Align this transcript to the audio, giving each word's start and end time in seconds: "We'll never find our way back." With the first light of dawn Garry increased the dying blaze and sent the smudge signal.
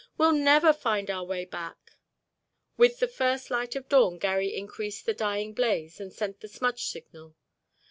"We'll 0.17 0.31
never 0.31 0.73
find 0.73 1.11
our 1.11 1.23
way 1.23 1.45
back." 1.45 1.91
With 2.75 2.97
the 2.97 3.07
first 3.07 3.51
light 3.51 3.75
of 3.75 3.87
dawn 3.87 4.17
Garry 4.17 4.55
increased 4.55 5.05
the 5.05 5.13
dying 5.13 5.53
blaze 5.53 5.99
and 5.99 6.11
sent 6.11 6.39
the 6.39 6.47
smudge 6.47 6.85
signal. 6.85 7.35